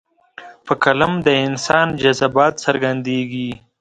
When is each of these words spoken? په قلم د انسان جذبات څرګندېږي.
په 0.65 0.73
قلم 0.83 1.13
د 1.25 1.27
انسان 1.45 1.87
جذبات 2.01 2.53
څرګندېږي. 2.65 3.49